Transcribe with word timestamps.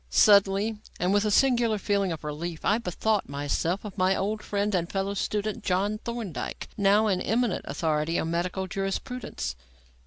Suddenly, 0.09 0.79
and 0.99 1.13
with 1.13 1.25
a 1.25 1.29
singular 1.29 1.77
feeling 1.77 2.11
of 2.11 2.23
relief, 2.23 2.65
I 2.65 2.79
bethought 2.79 3.29
myself 3.29 3.85
of 3.85 3.99
my 3.99 4.15
old 4.15 4.41
friend 4.41 4.73
and 4.73 4.91
fellow 4.91 5.13
student, 5.13 5.63
John 5.63 5.99
Thorndyke, 5.99 6.69
now 6.75 7.05
an 7.05 7.21
eminent 7.21 7.63
authority 7.67 8.17
on 8.17 8.31
Medical 8.31 8.65
Jurisprudence. 8.65 9.55